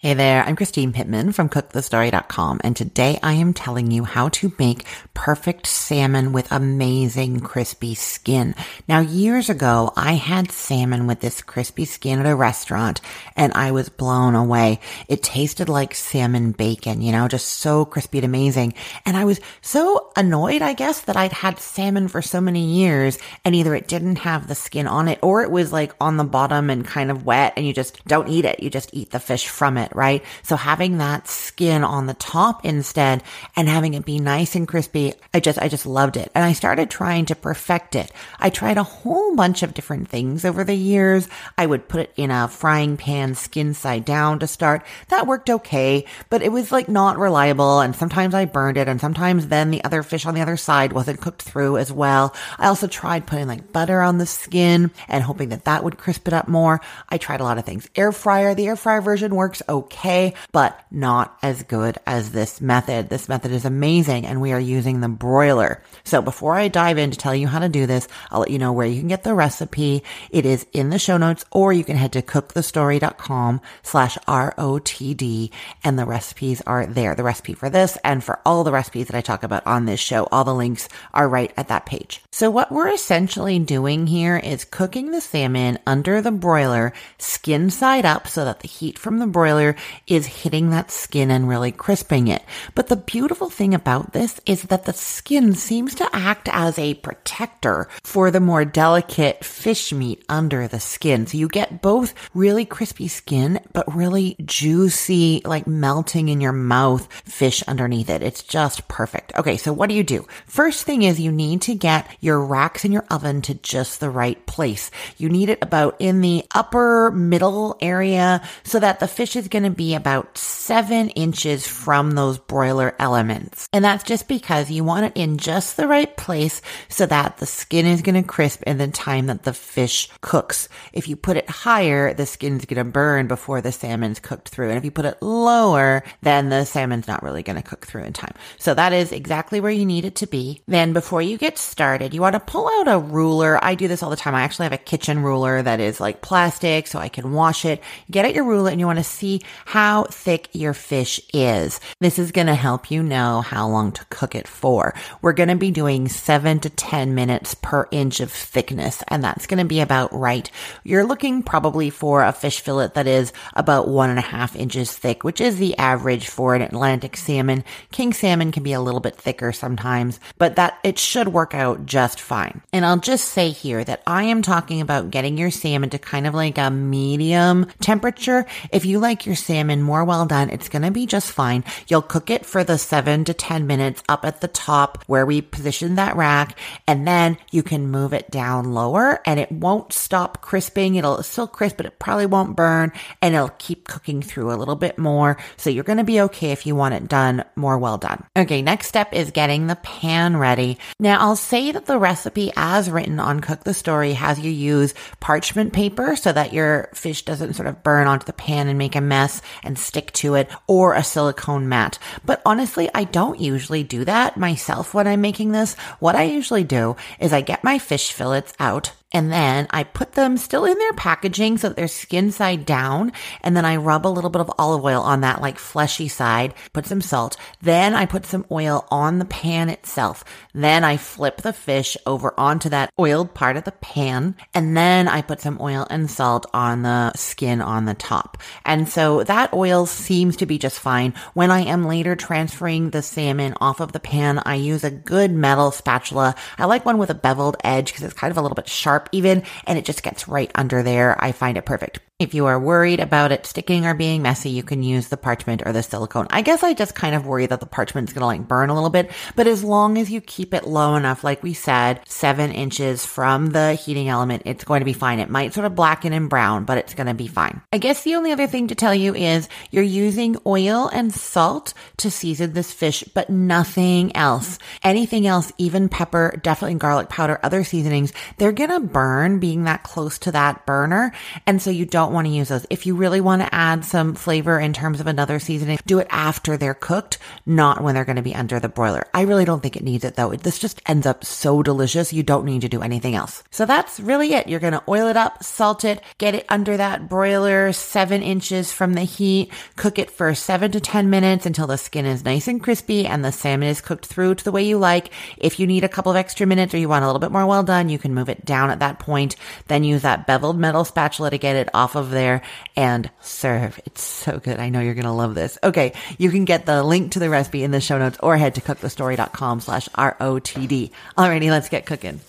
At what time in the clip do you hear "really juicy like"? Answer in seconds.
103.94-105.66